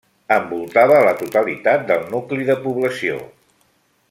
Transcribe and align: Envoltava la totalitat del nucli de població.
Envoltava 0.35 1.03
la 1.09 1.11
totalitat 1.19 1.85
del 1.93 2.09
nucli 2.15 2.51
de 2.51 2.57
població. 2.67 3.23